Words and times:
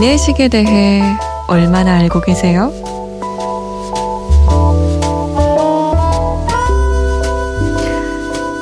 기내식에 0.00 0.48
대해 0.48 1.02
얼마나 1.46 1.96
알고 1.96 2.22
계세요? 2.22 2.72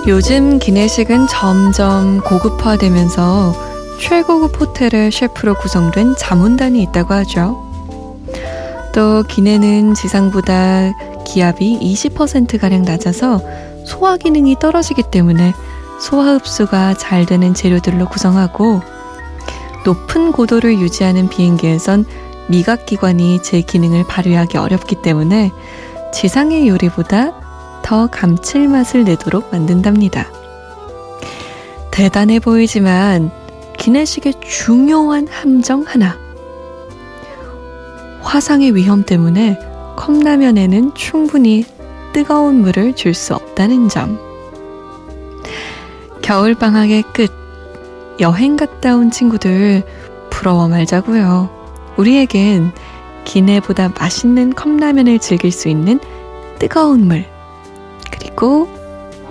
요즘 0.09 0.59
기내식은 0.59 1.29
점점 1.29 2.21
고급화되면서 2.22 3.54
최고급 4.00 4.61
호텔의 4.61 5.12
셰프로 5.12 5.54
구성된 5.54 6.17
자문단이 6.18 6.82
있다고 6.82 7.14
하죠. 7.14 7.57
또 8.93 9.23
기내는 9.23 9.95
지상보다 9.95 10.93
기압이 11.25 11.79
20%가량 11.81 12.82
낮아서 12.82 13.40
소화 13.84 14.17
기능이 14.17 14.57
떨어지기 14.59 15.04
때문에 15.12 15.54
소화 16.00 16.34
흡수가 16.34 16.95
잘 16.95 17.26
되는 17.26 17.54
재료들로 17.54 18.09
구성하고 18.09 18.97
높은 19.88 20.32
고도를 20.32 20.80
유지하는 20.80 21.30
비행기에선 21.30 22.04
미각기관이 22.50 23.40
제 23.42 23.62
기능을 23.62 24.04
발휘하기 24.06 24.58
어렵기 24.58 24.96
때문에 25.00 25.50
지상의 26.12 26.68
요리보다 26.68 27.80
더 27.82 28.06
감칠맛을 28.08 29.04
내도록 29.04 29.48
만든답니다. 29.50 30.26
대단해 31.90 32.38
보이지만 32.38 33.30
기내식의 33.78 34.34
중요한 34.47 35.27
함정 35.27 35.84
하나. 35.86 36.19
화상의 38.20 38.75
위험 38.75 39.05
때문에 39.05 39.58
컵라면에는 39.97 40.92
충분히 40.97 41.64
뜨거운 42.12 42.61
물을 42.61 42.95
줄 42.95 43.14
수 43.14 43.34
없다는 43.34 43.89
점. 43.89 44.19
겨울방학의 46.20 47.05
끝, 47.14 47.38
여행 48.20 48.56
갔다 48.56 48.97
온 48.97 49.11
친구들 49.11 49.83
부러워 50.30 50.69
말자고요. 50.69 51.50
우리에겐 51.97 52.72
기내보다 53.24 53.91
맛있는 53.98 54.55
컵라면을 54.55 55.19
즐길 55.19 55.52
수 55.52 55.69
있는 55.69 56.00
뜨거운 56.58 57.06
물, 57.06 57.24
그리고 58.11 58.69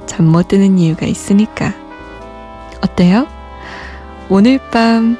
잠 0.05 0.25
못 0.25 0.47
드는 0.47 0.77
이유가 0.79 1.05
있으니까. 1.05 1.73
어때요? 2.81 3.27
오늘 4.29 4.59
밤 4.71 5.17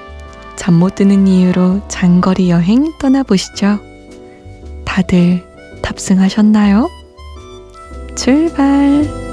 잠 0.57 0.73
못 0.79 0.95
드는 0.95 1.27
이유로 1.27 1.81
장거리 1.87 2.49
여행 2.49 2.91
떠나보시죠. 2.99 3.79
다들 4.83 5.45
탑승하셨나요? 5.81 6.89
출발! 8.17 9.26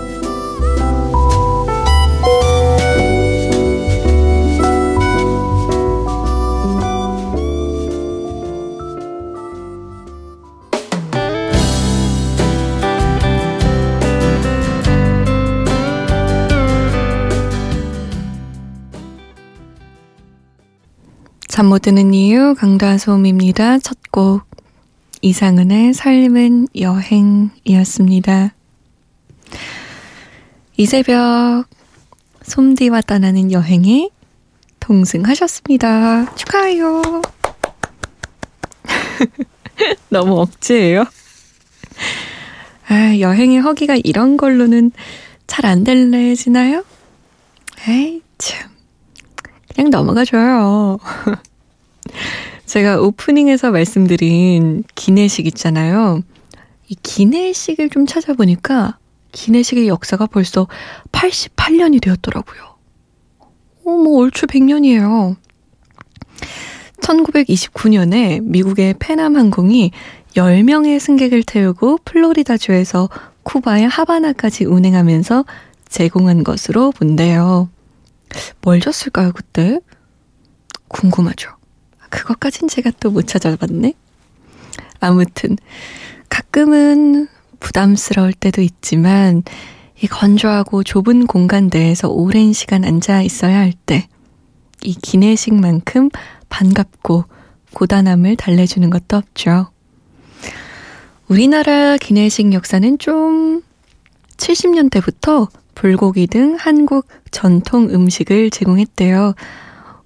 잠 21.55 21.69
못 21.69 21.83
드는 21.83 22.13
이유 22.15 22.55
강다솜입니다. 22.59 23.79
첫 23.79 23.97
곡 24.11 24.43
이상은의 25.23 25.95
삶은 25.95 26.67
여행이었습니다. 26.77 28.55
이 30.77 30.87
새벽 30.87 31.67
솜디와 32.43 33.03
떠나는 33.03 33.53
여행에 33.53 34.11
동승하셨습니다. 34.81 36.35
축하해요. 36.35 37.23
너무 40.11 40.41
억지예요. 40.41 41.05
아, 42.89 43.19
여행의 43.19 43.61
허기가 43.61 43.97
이런 44.03 44.37
걸로는 44.37 44.91
잘 45.47 45.67
안 45.67 45.85
될래지나요? 45.85 46.85
에이, 47.89 48.23
참. 48.39 48.74
그냥 49.75 49.91
넘어가줘요. 49.91 50.99
제가 52.67 53.01
오프닝에서 53.01 53.71
말씀드린 53.71 54.85
기내식 54.95 55.47
있잖아요. 55.47 56.23
이 56.89 56.97
기내식을 57.03 57.91
좀 57.91 58.07
찾아보니까 58.07 58.99
기내식의 59.33 59.89
역사가 59.89 60.27
벌써 60.27 60.67
88년이 61.13 62.01
되었더라고요. 62.01 62.63
어, 63.85 63.91
뭐 63.91 64.23
얼추 64.23 64.47
100년이에요. 64.47 65.37
1929년에 67.01 68.43
미국의 68.43 68.95
페남 68.99 69.37
항공이 69.37 69.91
10명의 70.37 70.99
승객을 70.99 71.43
태우고 71.43 71.99
플로리다주에서 72.05 73.09
쿠바의 73.43 73.87
하바나까지 73.89 74.65
운행하면서 74.65 75.45
제공한 75.89 76.45
것으로 76.45 76.93
본대요. 76.93 77.69
뭘 78.63 78.81
줬을까요, 78.81 79.33
그때? 79.33 79.81
궁금하죠. 80.89 81.51
그것까진 82.11 82.69
제가 82.69 82.91
또 83.01 83.11
못 83.11 83.27
찾아봤네. 83.27 83.95
아무튼, 85.01 85.57
가끔은 86.29 87.29
부담스러울 87.61 88.33
때도 88.33 88.63
있지만, 88.63 89.43
이 90.01 90.07
건조하고 90.07 90.83
좁은 90.83 91.27
공간 91.27 91.71
내에서 91.73 92.09
오랜 92.09 92.53
시간 92.53 92.85
앉아 92.85 93.23
있어야 93.23 93.59
할 93.59 93.73
때, 93.73 94.09
이 94.83 94.95
기내식만큼 94.95 96.11
반갑고 96.49 97.25
고단함을 97.73 98.37
달래주는 98.37 98.89
것도 98.91 99.17
없죠. 99.17 99.71
우리나라 101.29 101.97
기내식 101.97 102.53
역사는 102.53 102.99
좀 102.99 103.63
70년대부터 104.37 105.49
불고기 105.75 106.27
등 106.27 106.57
한국 106.59 107.07
전통 107.31 107.91
음식을 107.91 108.51
제공했대요. 108.51 109.35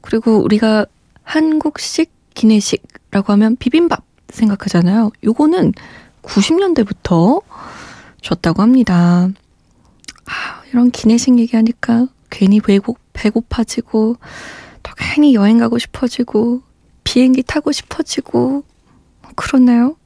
그리고 0.01 0.39
우리가 0.39 0.87
한국식 1.23 2.11
기내식이라고 2.35 3.33
하면 3.33 3.57
비빔밥 3.57 4.03
생각하잖아요. 4.31 5.11
요거는 5.25 5.73
90년대부터 6.23 7.43
줬다고 8.23 8.63
합니다. 8.63 9.29
아, 10.27 10.63
이런 10.71 10.91
기내식 10.91 11.39
얘기하니까 11.39 12.09
괜히 12.31 12.61
배고, 12.61 12.97
배고파지고, 13.13 14.17
또 14.83 14.93
괜히 14.97 15.35
여행 15.35 15.59
가고 15.59 15.79
싶어지고, 15.79 16.63
비행기 17.05 17.43
타고 17.43 17.73
싶어지고, 17.73 18.65
그렇나요? 19.35 19.97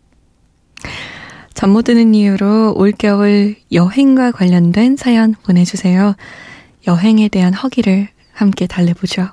잠 1.55 1.71
못 1.71 1.83
드는 1.83 2.15
이유로 2.15 2.75
올겨울 2.77 3.57
여행과 3.71 4.33
관련된 4.33 4.97
사연 4.97 5.35
보내주세요. 5.45 6.17
여행에 6.87 7.29
대한 7.29 7.55
허기를 7.55 8.09
함께 8.33 8.67
달래보죠. 8.67 9.29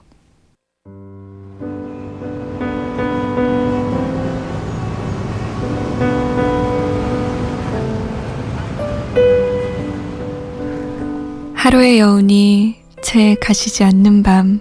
하루의 11.54 12.00
여운이 12.00 12.76
채 13.02 13.36
가시지 13.36 13.84
않는 13.84 14.24
밤. 14.24 14.60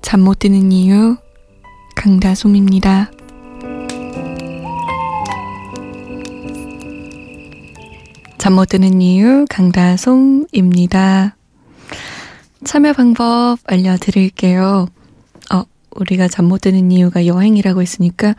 잠 0.00 0.20
못 0.20 0.40
드는 0.40 0.72
이유, 0.72 1.16
강다솜입니다. 1.96 3.10
잠 8.42 8.54
못 8.54 8.70
드는 8.70 9.00
이유 9.00 9.44
강다솜입니다. 9.48 11.36
참여 12.64 12.92
방법 12.92 13.58
알려드릴게요. 13.64 14.88
어, 15.52 15.62
우리가 15.92 16.26
잠 16.26 16.46
못 16.46 16.62
드는 16.62 16.90
이유가 16.90 17.26
여행이라고 17.26 17.80
했으니까 17.80 18.34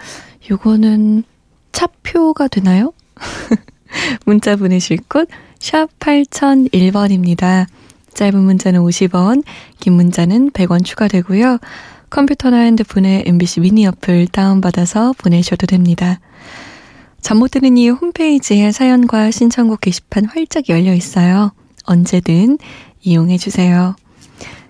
요거는 0.52 1.24
차표가 1.72 2.50
되나요? 2.50 2.92
문자 4.26 4.58
보내실 4.58 4.98
곳 5.08 5.30
샵 5.60 5.88
8001번입니다. 6.00 7.68
짧은 8.14 8.38
문자는 8.38 8.82
50원, 8.82 9.46
긴 9.80 9.94
문자는 9.94 10.52
100원 10.52 10.84
추가되고요. 10.84 11.60
컴퓨터나 12.10 12.58
핸드폰에 12.58 13.24
MBC 13.26 13.62
미니 13.62 13.88
어플 13.88 14.28
다운받아서 14.28 15.14
보내셔도 15.18 15.66
됩니다. 15.66 16.20
잠 17.24 17.38
못 17.40 17.52
드는 17.52 17.78
이유 17.78 17.94
홈페이지에 17.94 18.72
사연과 18.72 19.32
신청곡 19.32 19.82
게시판 19.82 20.26
활짝 20.26 20.70
열려 20.70 20.94
있어요. 20.94 21.52
언제든 21.86 22.58
이용해 23.02 23.38
주세요. 23.38 23.96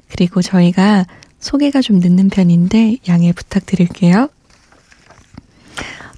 그리고 0.09 0.41
저희가 0.41 1.05
소개가 1.39 1.81
좀 1.81 1.99
늦는 1.99 2.29
편인데 2.29 2.97
양해 3.09 3.33
부탁드릴게요. 3.33 4.29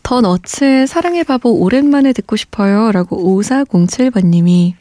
더 0.04 0.22
너츠의 0.22 0.88
사랑의 0.88 1.24
바보 1.24 1.52
오랜만에 1.52 2.14
듣고 2.14 2.36
싶어요. 2.36 2.92
라고 2.92 3.18
5407번님이 3.42 4.74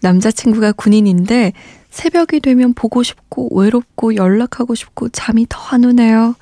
남자친구가 0.00 0.72
군인인데 0.72 1.52
새벽이 1.90 2.40
되면 2.42 2.74
보고 2.74 3.02
싶고 3.02 3.56
외롭고 3.56 4.16
연락하고 4.16 4.74
싶고 4.74 5.10
잠이 5.10 5.46
더 5.48 5.66
안 5.70 5.84
오네요. 5.84 6.34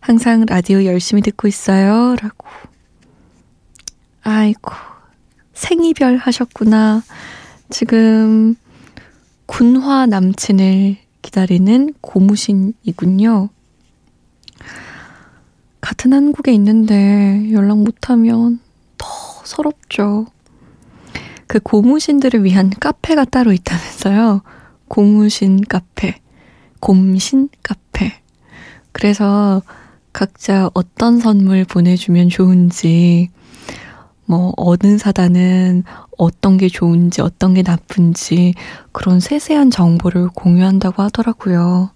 항상 0.00 0.46
라디오 0.46 0.84
열심히 0.84 1.22
듣고 1.22 1.46
있어요. 1.48 2.16
라고. 2.20 2.48
아이고, 4.30 4.72
생이별 5.54 6.18
하셨구나. 6.18 7.02
지금 7.70 8.56
군화 9.46 10.04
남친을 10.04 10.98
기다리는 11.22 11.94
고무신이군요. 12.02 13.48
같은 15.80 16.12
한국에 16.12 16.52
있는데 16.52 17.50
연락 17.52 17.78
못하면 17.78 18.60
더 18.98 19.08
서럽죠. 19.44 20.26
그 21.46 21.58
고무신들을 21.58 22.44
위한 22.44 22.68
카페가 22.68 23.24
따로 23.24 23.54
있다면서요. 23.54 24.42
고무신 24.88 25.64
카페, 25.64 26.20
곰신 26.80 27.48
카페. 27.62 28.12
그래서 28.92 29.62
각자 30.12 30.68
어떤 30.74 31.18
선물 31.18 31.64
보내주면 31.64 32.28
좋은지, 32.28 33.30
뭐, 34.28 34.52
어느 34.58 34.98
사단은 34.98 35.84
어떤 36.18 36.58
게 36.58 36.68
좋은지, 36.68 37.22
어떤 37.22 37.54
게 37.54 37.62
나쁜지, 37.62 38.52
그런 38.92 39.20
세세한 39.20 39.70
정보를 39.70 40.28
공유한다고 40.28 41.02
하더라고요. 41.02 41.90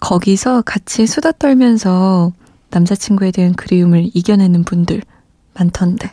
거기서 0.00 0.62
같이 0.62 1.06
수다 1.06 1.32
떨면서 1.32 2.32
남자친구에 2.70 3.30
대한 3.30 3.52
그리움을 3.52 4.08
이겨내는 4.14 4.64
분들 4.64 5.02
많던데. 5.52 6.10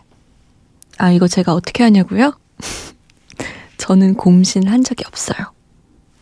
아, 0.98 1.12
이거 1.12 1.30
제가 1.30 1.54
어떻게 1.54 1.84
하냐고요? 1.84 2.38
저는 3.78 4.16
곰신 4.16 4.68
한 4.68 4.84
적이 4.84 5.06
없어요. 5.08 5.54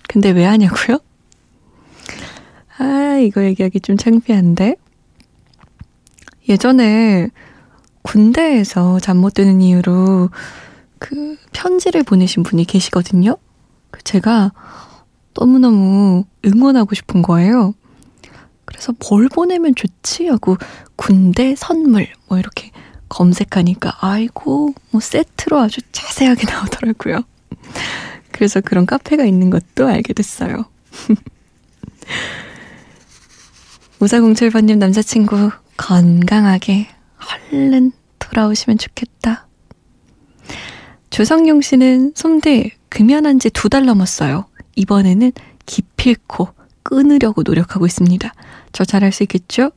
근데 0.07 0.29
왜 0.29 0.45
하냐고요? 0.45 0.99
아, 2.77 3.17
이거 3.23 3.43
얘기하기 3.43 3.79
좀 3.79 3.97
창피한데. 3.97 4.75
예전에 6.47 7.29
군대에서 8.03 8.99
잠 8.99 9.17
못 9.17 9.33
드는 9.35 9.61
이유로 9.61 10.29
그 10.99 11.37
편지를 11.51 12.03
보내신 12.03 12.43
분이 12.43 12.65
계시거든요. 12.65 13.37
그 13.91 14.01
제가 14.03 14.51
너무너무 15.33 16.25
응원하고 16.45 16.95
싶은 16.95 17.21
거예요. 17.21 17.73
그래서 18.65 18.93
뭘 19.09 19.27
보내면 19.27 19.75
좋지 19.75 20.27
하고 20.27 20.57
군대 20.95 21.55
선물 21.55 22.07
뭐 22.27 22.37
이렇게 22.39 22.71
검색하니까 23.09 23.97
아이고 23.99 24.73
뭐 24.91 25.01
세트로 25.01 25.59
아주 25.59 25.81
자세하게 25.91 26.45
나오더라고요. 26.51 27.21
그래서 28.31 28.61
그런 28.61 28.85
카페가 28.85 29.25
있는 29.25 29.49
것도 29.49 29.87
알게 29.87 30.13
됐어요. 30.13 30.65
5407번님 33.99 34.77
남자친구 34.77 35.51
건강하게 35.77 36.87
얼른 37.51 37.91
돌아오시면 38.19 38.77
좋겠다. 38.77 39.47
조성용 41.09 41.61
씨는 41.61 42.13
솜대 42.15 42.71
금연한 42.89 43.39
지 43.39 43.49
두 43.49 43.69
달 43.69 43.85
넘었어요. 43.85 44.45
이번에는 44.75 45.31
기필코 45.65 46.49
끊으려고 46.83 47.43
노력하고 47.43 47.85
있습니다. 47.85 48.33
저 48.71 48.85
잘할 48.85 49.11
수 49.11 49.23
있겠죠? 49.23 49.71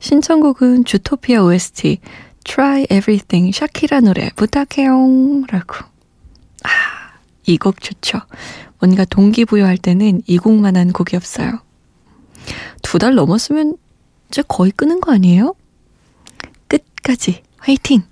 신청곡은 0.00 0.84
주토피아 0.84 1.42
OST 1.44 1.98
Try 2.44 2.82
Everything 2.90 3.52
샤키라 3.56 4.00
노래 4.00 4.30
부탁해요 4.36 5.44
라고 5.48 5.74
아, 6.64 6.68
이 7.46 7.56
곡 7.58 7.80
좋죠. 7.80 8.18
뭔가 8.80 9.04
동기부여할 9.04 9.78
때는 9.78 10.22
이 10.26 10.38
곡만한 10.38 10.92
곡이 10.92 11.16
없어요. 11.16 11.60
두 12.82 12.98
달 12.98 13.14
넘었으면 13.14 13.76
이제 14.28 14.42
거의 14.48 14.72
끄는 14.72 15.00
거 15.00 15.12
아니에요? 15.12 15.54
끝까지 17.02 17.42
화이팅! 17.58 18.02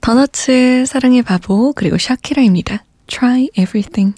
더너츠의 0.00 0.86
사랑의 0.86 1.22
바보 1.22 1.72
그리고 1.72 1.98
샤키라입니다. 1.98 2.84
Try 3.06 3.48
Everything 3.56 4.14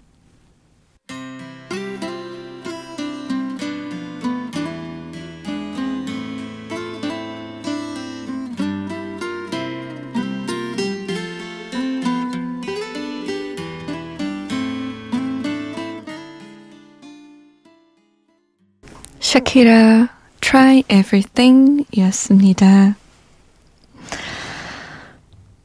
샤키라 19.20 20.08
Try 20.40 20.82
Everything 20.90 21.84
이었습니다. 21.92 22.96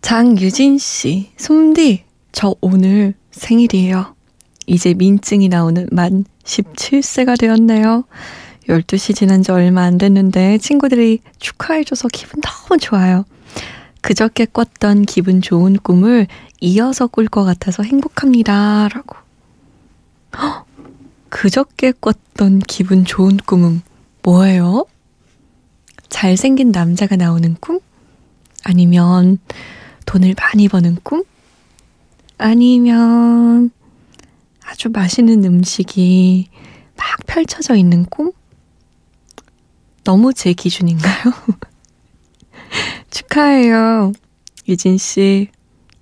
장유진 0.04 0.80
씨, 0.80 1.32
솜디, 1.38 2.04
저 2.34 2.54
오늘 2.60 3.16
생일이에요. 3.32 4.16
이제 4.68 4.94
민증이 4.94 5.48
나오는 5.48 5.88
만 5.92 6.26
17세가 6.44 7.40
되었네요. 7.40 8.04
12시 8.68 9.16
지난 9.16 9.42
지 9.42 9.52
얼마 9.54 9.84
안 9.84 9.98
됐는데 9.98 10.58
친구들이 10.58 11.20
축하해줘서 11.40 12.10
기분 12.10 12.42
너무 12.42 12.78
좋아요. 12.80 13.24
그저께 14.02 14.46
꿨던 14.46 15.04
기분 15.04 15.42
좋은 15.42 15.78
꿈을 15.78 16.28
이어서 16.60 17.08
꿀 17.08 17.30
것 17.30 17.46
같아서 17.46 17.84
행복합니다. 17.84 18.90
라고. 18.90 19.16
헉, 20.38 20.66
그저께 21.30 21.94
꿨던 21.94 22.60
기분 22.68 23.06
좋은 23.06 23.38
꿈은 23.38 23.82
뭐예요? 24.22 24.86
잘생긴 26.10 26.72
남자가 26.72 27.16
나오는 27.16 27.56
꿈? 27.62 27.80
아니면 28.66 29.40
돈을 30.06 30.36
많이 30.38 30.68
버는 30.68 30.98
꿈? 31.04 31.24
아니면 32.38 33.72
아주 34.66 34.90
맛있는 34.90 35.44
음식이 35.44 36.50
막 36.96 37.06
펼쳐져 37.26 37.76
있는 37.76 38.06
꿈? 38.06 38.32
너무 40.04 40.34
제 40.34 40.54
기준인가요? 40.54 41.34
축하해요. 43.10 44.12
유진 44.68 44.98
씨, 44.98 45.50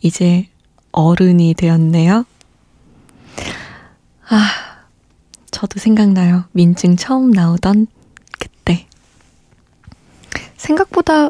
이제 0.01 0.47
어른이 0.91 1.53
되었네요. 1.55 2.25
아, 4.29 4.49
저도 5.51 5.79
생각나요. 5.79 6.45
민증 6.53 6.95
처음 6.95 7.31
나오던 7.31 7.87
그때. 8.39 8.87
생각보다 10.57 11.29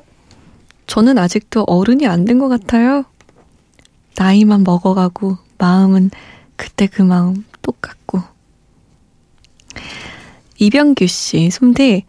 저는 0.91 1.17
아직도 1.17 1.63
어른이 1.67 2.05
안 2.05 2.25
된 2.25 2.38
것 2.38 2.50
같아요. 2.50 3.05
나이만 4.17 4.65
먹어가고 4.65 5.38
마음은 5.57 6.12
그때 6.57 6.86
그 6.86 7.01
마음 7.01 7.45
똑같고. 7.62 8.21
이병규 10.60 11.07
씨, 11.07 11.50
솜디. 11.50 12.03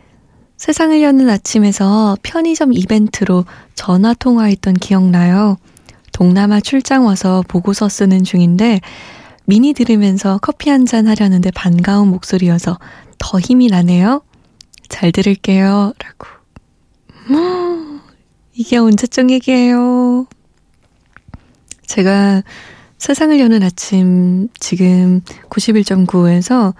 세상을 0.56 1.00
여는 1.00 1.30
아침에서 1.30 2.16
편의점 2.24 2.72
이벤트로 2.72 3.44
전화 3.76 4.14
통화했던 4.14 4.74
기억나요. 4.74 5.58
동남아 6.12 6.60
출장 6.60 7.06
와서 7.06 7.44
보고서 7.46 7.88
쓰는 7.88 8.24
중인데 8.24 8.80
미니 9.44 9.74
들으면서 9.74 10.38
커피 10.42 10.70
한 10.70 10.86
잔 10.86 11.06
하려는데 11.06 11.52
반가운 11.52 12.08
목소리여서 12.08 12.78
더 13.18 13.38
힘이 13.38 13.68
나네요. 13.68 14.22
잘 14.88 15.12
들을게요. 15.12 15.92
라고. 15.98 17.71
이게 18.62 18.76
언제적 18.76 19.30
얘기예요? 19.32 20.28
제가 21.84 22.44
세상을 22.96 23.40
여는 23.40 23.60
아침 23.64 24.46
지금 24.60 25.20
91.9에서 25.50 26.72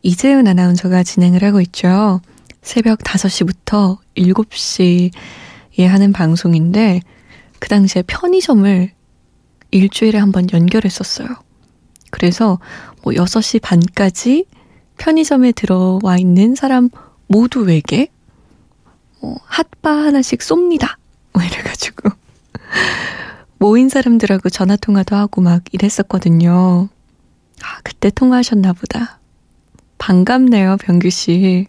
이재은 0.00 0.48
아나운서가 0.48 1.02
진행을 1.02 1.44
하고 1.44 1.60
있죠. 1.60 2.22
새벽 2.62 3.00
5시부터 3.00 3.98
7시에 4.16 5.84
하는 5.84 6.14
방송인데 6.14 7.02
그 7.60 7.68
당시에 7.68 8.02
편의점을 8.06 8.90
일주일에 9.72 10.18
한 10.18 10.32
번 10.32 10.46
연결했었어요. 10.50 11.28
그래서 12.10 12.58
뭐 13.02 13.12
6시 13.12 13.60
반까지 13.60 14.46
편의점에 14.96 15.52
들어와 15.52 16.16
있는 16.18 16.54
사람 16.54 16.88
모두에게 17.26 18.08
뭐 19.20 19.36
핫바 19.44 19.90
하나씩 19.90 20.40
쏩니다. 20.40 20.96
뭐 21.36 21.44
이래가지고 21.44 22.08
모인 23.58 23.90
사람들하고 23.90 24.48
전화 24.48 24.74
통화도 24.76 25.14
하고 25.14 25.42
막 25.42 25.62
이랬었거든요. 25.70 26.88
아, 27.62 27.80
그때 27.84 28.08
통화하셨나 28.08 28.72
보다. 28.72 29.20
반갑네요, 29.98 30.78
병규 30.78 31.10
씨. 31.10 31.66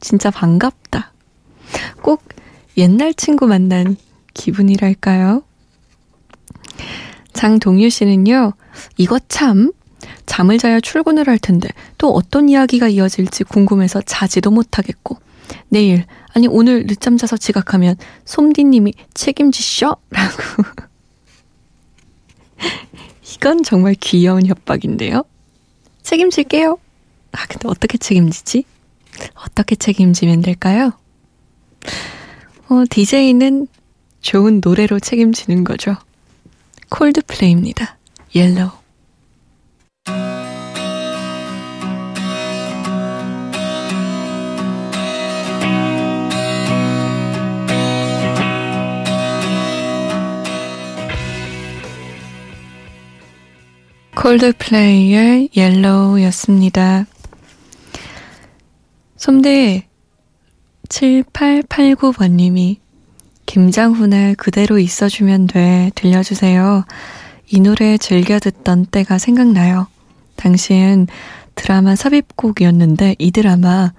진짜 0.00 0.30
반갑다. 0.30 1.12
꼭 2.00 2.22
옛날 2.78 3.12
친구 3.12 3.46
만난 3.46 3.96
기분이랄까요? 4.32 5.42
장동유 7.34 7.90
씨는요, 7.90 8.54
이거 8.96 9.18
참, 9.28 9.72
잠을 10.24 10.56
자야 10.56 10.80
출근을 10.80 11.28
할 11.28 11.38
텐데, 11.38 11.68
또 11.98 12.12
어떤 12.14 12.48
이야기가 12.48 12.88
이어질지 12.88 13.44
궁금해서 13.44 14.00
자지도 14.02 14.50
못하겠고, 14.50 15.18
내일, 15.68 16.04
아니 16.34 16.46
오늘 16.46 16.86
늦잠 16.86 17.16
자서 17.16 17.36
지각하면 17.36 17.96
솜디님이 18.24 18.92
책임지셔? 19.14 19.96
라고. 20.10 20.42
이건 23.34 23.62
정말 23.62 23.94
귀여운 24.00 24.46
협박인데요. 24.46 25.24
책임질게요. 26.02 26.78
아, 27.32 27.46
근데 27.46 27.68
어떻게 27.68 27.98
책임지지? 27.98 28.64
어떻게 29.34 29.76
책임지면 29.76 30.42
될까요? 30.42 30.92
어, 32.68 32.84
DJ는 32.88 33.66
좋은 34.20 34.60
노래로 34.64 35.00
책임지는 35.00 35.64
거죠. 35.64 35.96
콜드플레이입니다. 36.90 37.98
Yellow. 38.34 38.70
콜드플레이의 54.26 55.50
옐로우였습니다. 55.54 57.06
솜대 59.14 59.86
7889번님이 60.88 62.78
김장훈의 63.46 64.34
그대로 64.34 64.80
있어주면 64.80 65.46
돼 65.46 65.92
들려주세요. 65.94 66.84
이 67.52 67.60
노래 67.60 67.96
즐겨 67.98 68.40
듣던 68.40 68.86
때가 68.86 69.18
생각나요. 69.18 69.86
당시엔 70.34 71.06
드라마 71.54 71.94
삽입곡이었는데 71.94 73.14
이 73.20 73.30
드라마 73.30 73.92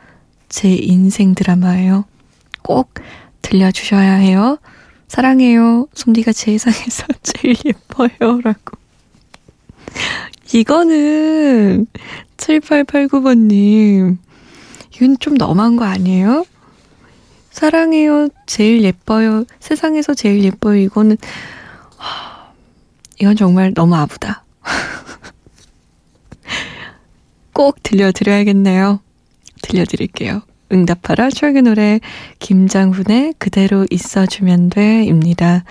제 0.49 0.73
인생 0.73 1.35
드라마예요. 1.35 2.03
꼭 2.63 2.95
들려주셔야 3.41 4.15
해요. 4.15 4.57
사랑해요. 5.07 5.87
솜디가 5.93 6.33
세상에서 6.33 7.05
제일 7.23 7.55
예뻐요. 7.63 8.41
라고. 8.43 8.86
이거는 10.53 11.87
7889번님. 12.37 14.17
이건 14.95 15.17
좀 15.19 15.35
너무한 15.35 15.75
거 15.75 15.85
아니에요? 15.85 16.45
사랑해요. 17.51 18.29
제일 18.45 18.83
예뻐요. 18.83 19.45
세상에서 19.59 20.13
제일 20.13 20.43
예뻐요. 20.43 20.77
이거는, 20.77 21.17
이건 23.19 23.35
정말 23.35 23.73
너무 23.73 23.95
아부다. 23.95 24.43
꼭 27.53 27.81
들려드려야겠네요. 27.81 28.99
들려드릴게요. 29.61 30.41
응답하라 30.71 31.29
추억의 31.29 31.63
노래 31.63 31.99
김장훈의 32.39 33.33
그대로 33.37 33.85
있어주면 33.89 34.69
돼입니다. 34.69 35.63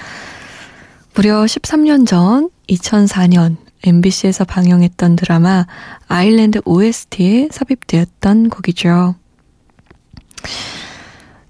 무려 1.14 1.44
13년 1.44 2.06
전 2.06 2.50
2004년 2.68 3.56
MBC에서 3.84 4.44
방영했던 4.44 5.16
드라마 5.16 5.66
아일랜드 6.08 6.60
OST에 6.64 7.48
삽입되었던 7.50 8.50
곡이죠. 8.50 9.14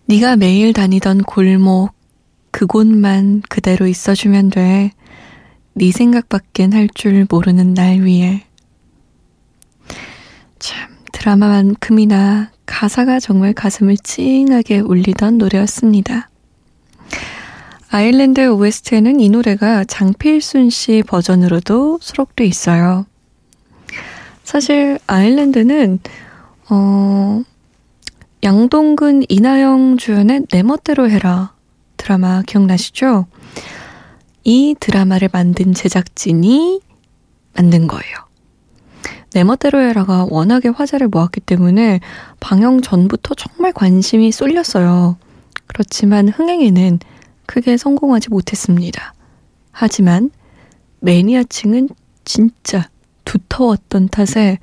네가 0.07 0.37
매일 0.37 0.73
다니던 0.73 1.23
골목 1.23 1.93
그곳만 2.51 3.43
그대로 3.49 3.87
있어주면 3.87 4.51
돼. 4.51 4.93
네 5.75 5.91
생각밖엔 5.91 6.73
할 6.73 6.89
줄 6.95 7.27
모르는 7.29 7.75
날 7.75 8.01
위에. 8.01 8.45
참 10.59 10.97
드라마만큼이나 11.13 12.51
가사가 12.65 13.21
정말 13.21 13.53
가슴을 13.53 13.97
찡하게 13.99 14.81
울리던 14.81 15.39
노래였습니다. 15.39 16.31
아일랜드 17.91 18.49
OST에는 18.49 19.21
이 19.21 19.29
노래가 19.29 19.85
장필순 19.85 20.71
씨 20.71 21.03
버전으로도 21.07 21.99
수록돼 22.01 22.45
있어요. 22.45 23.07
사실 24.43 24.99
아일랜드는 25.07 26.01
어 26.69 27.43
양동근 28.43 29.25
이나영 29.29 29.99
주연의 29.99 30.47
내 30.51 30.63
멋대로 30.63 31.09
해라 31.09 31.53
드라마 31.97 32.43
기억나시죠? 32.43 33.27
이 34.45 34.75
드라마를 34.79 35.29
만든 35.33 35.73
제작진이 35.73 36.81
만든 37.55 37.87
거예요. 37.87 38.15
내 39.33 39.45
멋대로 39.45 39.81
해라가 39.81 40.27
워낙에 40.29 40.69
화제를 40.69 41.09
모았기 41.09 41.41
때문에 41.41 42.01
방영 42.41 42.81
전부터 42.81 43.35
정말 43.35 43.73
관심이 43.73 44.33
쏠렸어요. 44.33 45.17
그렇지만 45.67 46.29
흥행에는 46.29 47.01
크게 47.47 47.77
성공하지 47.77 48.31
못했습니다. 48.31 49.15
하지만 49.73 50.31
매니아층은 51.01 51.89
진짜 52.25 52.89
두터웠던 53.25 54.09
탓에 54.09 54.59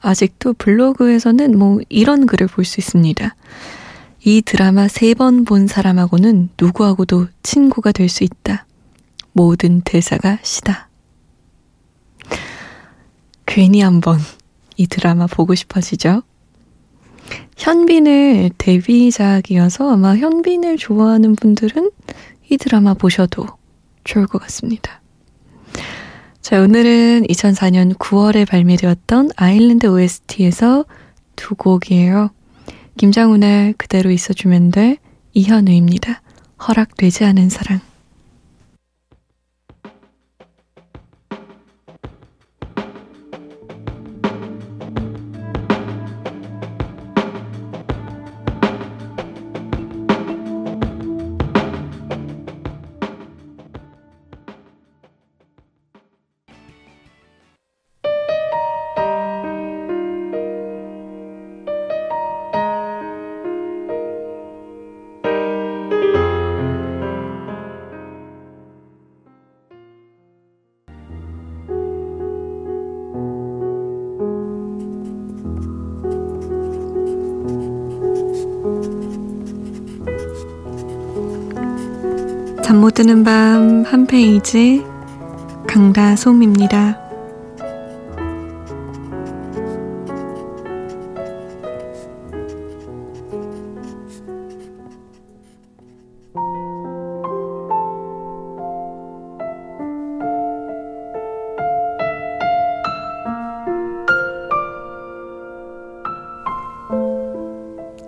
아직도 0.00 0.52
블로그에서는 0.54 1.58
뭐 1.58 1.80
이런 1.88 2.26
글을 2.26 2.46
볼 2.48 2.64
수 2.64 2.80
있습니다. 2.80 3.34
이 4.24 4.42
드라마 4.42 4.88
세 4.88 5.14
번 5.14 5.44
본 5.44 5.66
사람하고는 5.66 6.50
누구하고도 6.60 7.28
친구가 7.42 7.92
될 7.92 8.08
수 8.08 8.24
있다. 8.24 8.66
모든 9.32 9.80
대사가 9.82 10.38
시다. 10.42 10.88
괜히 13.46 13.80
한번 13.80 14.18
이 14.76 14.86
드라마 14.86 15.26
보고 15.26 15.54
싶어지죠? 15.54 16.22
현빈을 17.58 18.50
데뷔작이어서 18.56 19.92
아마 19.92 20.16
현빈을 20.16 20.76
좋아하는 20.78 21.34
분들은 21.34 21.90
이 22.48 22.56
드라마 22.56 22.94
보셔도 22.94 23.46
좋을 24.04 24.26
것 24.26 24.40
같습니다. 24.42 25.02
자, 26.40 26.62
오늘은 26.62 27.26
2004년 27.26 27.94
9월에 27.98 28.48
발매되었던 28.48 29.32
아일랜드 29.36 29.86
OST에서 29.86 30.86
두 31.36 31.56
곡이에요. 31.56 32.30
김장훈의 32.96 33.74
그대로 33.76 34.10
있어주면 34.10 34.70
돼, 34.70 34.96
이현우입니다. 35.34 36.22
허락되지 36.66 37.24
않은 37.24 37.50
사랑. 37.50 37.87
잠 82.78 82.80
못 82.80 82.94
드는 82.94 83.24
밤 83.24 83.82
한 83.84 84.06
페이지 84.06 84.84
강다솜입니다. 85.66 87.08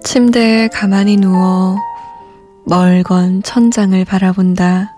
침대에 0.05 0.69
가만히 0.69 1.17
누워 1.17 1.77
멀건 2.71 3.43
천장을 3.43 4.05
바라본다. 4.05 4.95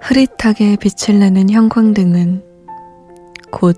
흐릿하게 0.00 0.76
빛을 0.76 1.18
내는 1.18 1.50
형광등은 1.50 2.44
곧 3.50 3.76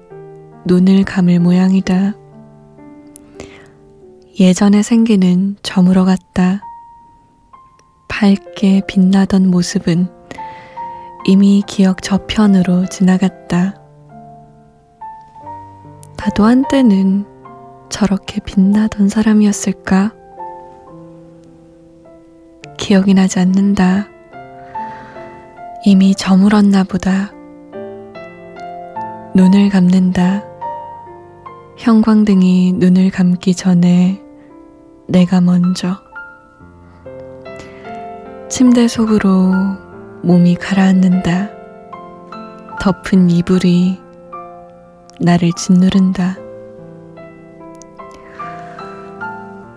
눈을 0.67 1.05
감을 1.05 1.41
모양이다. 1.41 2.13
예전의 4.39 4.83
생기는 4.83 5.57
저물어 5.63 6.05
갔다. 6.05 6.61
밝게 8.09 8.83
빛나던 8.87 9.51
모습은 9.51 10.07
이미 11.25 11.63
기억 11.67 12.03
저편으로 12.03 12.89
지나갔다. 12.91 13.81
나도 16.19 16.45
한때는 16.45 17.25
저렇게 17.89 18.41
빛나던 18.45 19.09
사람이었을까? 19.09 20.22
기억이 22.83 23.15
나지 23.15 23.39
않는다. 23.39 24.09
이미 25.87 26.17
저물었나 26.17 26.83
보다. 26.83 27.31
눈을 29.37 29.69
감는다. 29.69 30.43
형광등이 31.79 32.73
눈을 32.73 33.11
감기 33.11 33.55
전에 33.55 34.21
내가 35.07 35.41
먼저 35.41 35.97
침대 38.51 38.89
속으로 38.89 39.53
몸이 40.25 40.57
가라앉는다. 40.57 41.51
덮은 42.81 43.31
이불이 43.31 44.01
나를 45.21 45.53
짓누른다. 45.57 46.37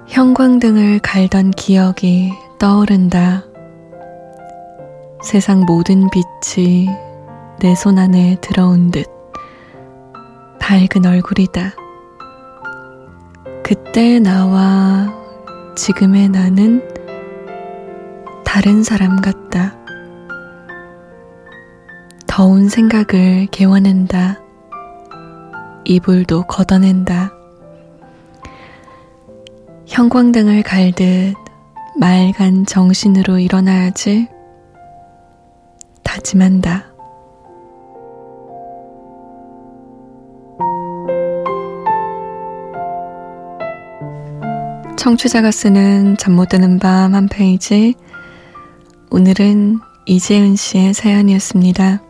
형광등을 0.07 1.01
갈던 1.03 1.51
기억이 1.51 2.33
떠오른다. 2.57 3.43
세상 5.23 5.61
모든 5.65 6.09
빛이 6.09 6.87
내 7.59 7.73
손 7.73 7.97
안에 7.97 8.37
들어온 8.41 8.91
듯 8.91 9.05
밝은 10.59 11.05
얼굴이다. 11.05 11.73
그때 13.63 14.19
나와 14.19 15.13
지금의 15.75 16.29
나는 16.29 16.81
다른 18.43 18.83
사람 18.83 19.21
같다. 19.21 19.75
더운 22.27 22.69
생각을 22.69 23.47
개워낸다. 23.51 24.41
이불도 25.85 26.43
걷어낸다. 26.43 27.31
형광등을 29.87 30.63
갈듯 30.63 31.35
맑은 31.97 32.65
정신으로 32.65 33.39
일어나야지. 33.39 34.27
다짐한다. 36.03 36.85
청취자가 44.97 45.51
쓰는 45.51 46.17
잠 46.17 46.33
못 46.35 46.49
드는 46.49 46.79
밤 46.79 47.13
한 47.13 47.27
페이지. 47.27 47.93
오늘은 49.11 49.79
이재은 50.05 50.55
씨의 50.55 50.93
사연이었습니다. 50.93 52.01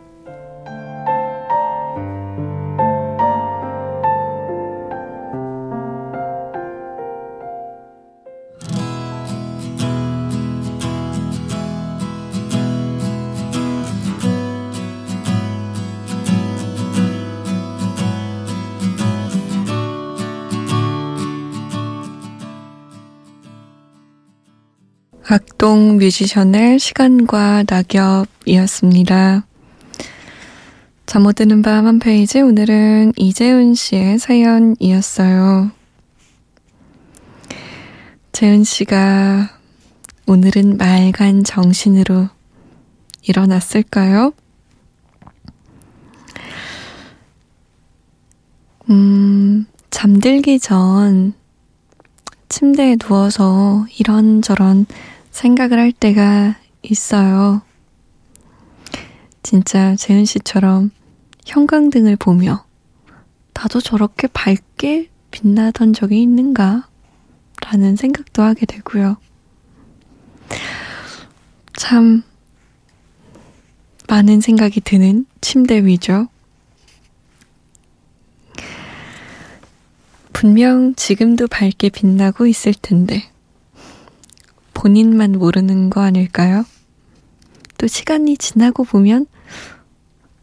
뮤지션의 26.06 26.78
시간과 26.78 27.64
낙엽이었습니다. 27.68 29.44
잠 31.06 31.22
못 31.22 31.34
드는 31.34 31.62
밤 31.62 31.84
한 31.86 31.98
페이지 31.98 32.40
오늘은 32.40 33.14
이재은 33.16 33.74
씨의 33.74 34.18
사연이었어요. 34.20 35.72
재은 38.30 38.62
씨가 38.62 39.50
오늘은 40.26 40.76
맑은 40.76 41.42
정신으로 41.42 42.28
일어났을까요? 43.22 44.32
음, 48.90 49.66
잠들기 49.90 50.60
전 50.60 51.32
침대에 52.48 52.94
누워서 52.94 53.86
이런저런 53.98 54.86
생각을 55.36 55.78
할 55.78 55.92
때가 55.92 56.56
있어요. 56.82 57.60
진짜 59.42 59.94
재은 59.94 60.24
씨처럼 60.24 60.90
형광등을 61.44 62.16
보며 62.16 62.64
나도 63.52 63.80
저렇게 63.80 64.28
밝게 64.28 65.10
빛나던 65.30 65.92
적이 65.92 66.22
있는가? 66.22 66.88
라는 67.60 67.96
생각도 67.96 68.42
하게 68.42 68.64
되고요. 68.64 69.18
참, 71.74 72.22
많은 74.08 74.40
생각이 74.40 74.80
드는 74.80 75.26
침대 75.42 75.84
위죠. 75.84 76.28
분명 80.32 80.94
지금도 80.94 81.48
밝게 81.48 81.90
빛나고 81.90 82.46
있을 82.46 82.72
텐데. 82.72 83.35
본인만 84.76 85.32
모르는 85.32 85.88
거 85.88 86.02
아닐까요? 86.02 86.64
또 87.78 87.86
시간이 87.86 88.36
지나고 88.36 88.84
보면 88.84 89.26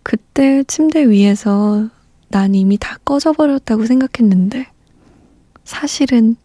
그때 0.01 0.63
침대 0.63 1.07
위에서 1.07 1.87
난 2.29 2.55
이미 2.55 2.79
다 2.79 2.97
꺼져버렸다고 3.05 3.85
생각했는데 3.85 4.67
사실은 5.63 6.35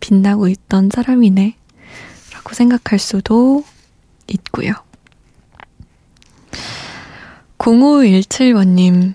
빛나고 0.00 0.48
있던 0.48 0.90
사람이네 0.92 1.56
라고 2.34 2.54
생각할 2.54 2.98
수도 2.98 3.64
있고요. 4.28 4.74
0517번님, 7.56 9.14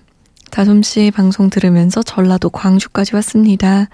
다솜씨 0.49 1.11
방송 1.11 1.51
들으면서 1.51 2.01
전라도 2.01 2.49
광주까지 2.49 3.15
왔습니다. 3.15 3.87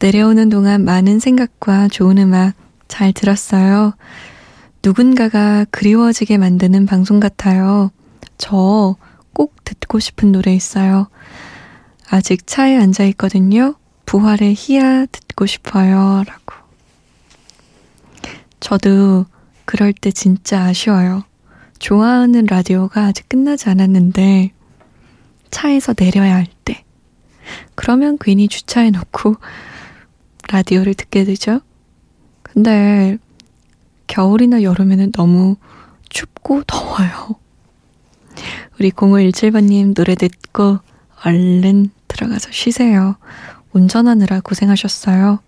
내려오는 0.00 0.48
동안 0.48 0.84
많은 0.84 1.20
생각과 1.20 1.88
좋은 1.88 2.18
음악 2.18 2.54
잘 2.88 3.12
들었어요. 3.12 3.94
누군가가 4.82 5.66
그리워지게 5.70 6.38
만드는 6.38 6.86
방송 6.86 7.20
같아요. 7.20 7.90
저 8.38 8.96
꼭 9.38 9.54
듣고 9.62 10.00
싶은 10.00 10.32
노래 10.32 10.52
있어요. 10.52 11.08
아직 12.10 12.44
차에 12.44 12.76
앉아 12.76 13.04
있거든요. 13.04 13.76
부활의 14.04 14.52
희야 14.56 15.06
듣고 15.06 15.46
싶어요. 15.46 16.24
라고. 16.26 16.56
저도 18.58 19.26
그럴 19.64 19.92
때 19.92 20.10
진짜 20.10 20.62
아쉬워요. 20.62 21.22
좋아하는 21.78 22.46
라디오가 22.46 23.02
아직 23.04 23.28
끝나지 23.28 23.68
않았는데, 23.68 24.50
차에서 25.52 25.94
내려야 25.94 26.34
할 26.34 26.48
때. 26.64 26.84
그러면 27.76 28.18
괜히 28.20 28.48
주차해 28.48 28.90
놓고 28.90 29.36
라디오를 30.50 30.94
듣게 30.94 31.22
되죠. 31.24 31.60
근데 32.52 33.18
겨울이나 34.06 34.62
여름에는 34.62 35.12
너무 35.12 35.56
춥고 36.08 36.64
더워요. 36.64 37.36
우리 38.78 38.90
0517번님 38.90 39.94
노래 39.94 40.14
듣고 40.14 40.78
얼른 41.24 41.90
들어가서 42.06 42.50
쉬세요. 42.52 43.16
운전하느라 43.72 44.40
고생하셨어요. 44.40 45.40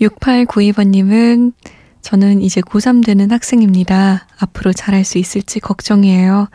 6892번님은 0.00 1.52
저는 2.00 2.40
이제 2.40 2.60
고3 2.60 3.04
되는 3.04 3.30
학생입니다. 3.30 4.26
앞으로 4.38 4.72
잘할 4.72 5.04
수 5.04 5.18
있을지 5.18 5.60
걱정이에요. 5.60 6.48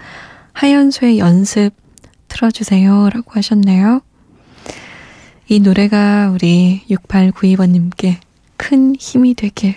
하연수의 0.53 1.19
연습 1.19 1.71
틀어주세요. 2.27 3.09
라고 3.13 3.31
하셨네요. 3.31 4.01
이 5.47 5.59
노래가 5.59 6.31
우리 6.33 6.83
6892번님께 6.89 8.17
큰 8.57 8.95
힘이 8.95 9.33
되길. 9.33 9.75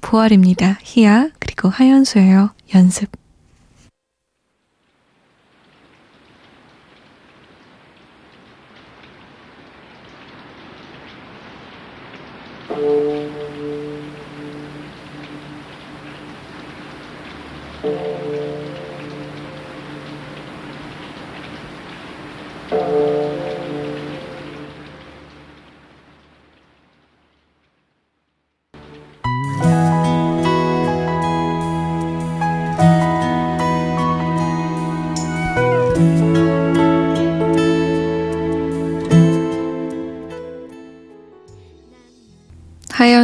보아입니다 0.00 0.78
희야, 0.82 1.28
그리고 1.38 1.68
하연수예요. 1.68 2.50
연습. 2.74 3.10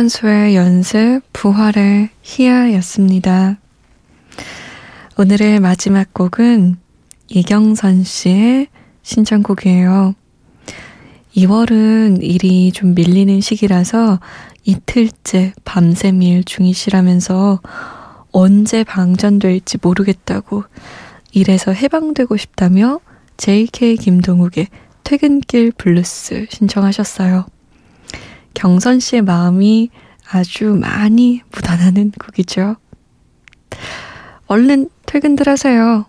선수의 0.06 0.54
연습 0.54 1.20
부활의 1.32 2.10
희야였습니다. 2.22 3.58
오늘의 5.18 5.58
마지막 5.58 6.14
곡은 6.14 6.76
이경선 7.28 8.04
씨의 8.04 8.68
신청곡이에요. 9.02 10.14
2월은 11.34 12.22
일이 12.22 12.70
좀 12.70 12.94
밀리는 12.94 13.40
시기라서 13.40 14.20
이틀째 14.64 15.54
밤샘 15.64 16.22
일 16.22 16.44
중이시라면서 16.44 17.60
언제 18.30 18.84
방전될지 18.84 19.78
모르겠다고 19.82 20.64
일에서 21.32 21.72
해방되고 21.72 22.36
싶다며 22.36 23.00
JK 23.38 23.96
김동욱의 23.96 24.68
퇴근길 25.02 25.72
블루스 25.72 26.46
신청하셨어요. 26.50 27.46
경선 28.56 29.00
씨의 29.00 29.20
마음이 29.20 29.90
아주 30.30 30.64
많이 30.80 31.42
묻어나는 31.52 32.10
곡이죠. 32.12 32.76
얼른 34.46 34.88
퇴근들 35.04 35.46
하세요. 35.46 36.06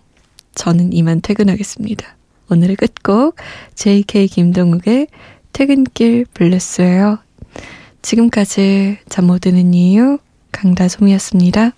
저는 0.54 0.94
이만 0.94 1.20
퇴근하겠습니다. 1.20 2.16
오늘의 2.50 2.76
끝곡 2.76 3.36
JK 3.74 4.28
김동욱의 4.28 5.08
퇴근길 5.52 6.24
블루스예요. 6.32 7.18
지금까지 8.00 8.98
잠 9.10 9.26
못 9.26 9.40
드는 9.42 9.74
이유 9.74 10.18
강다솜이었습니다. 10.52 11.72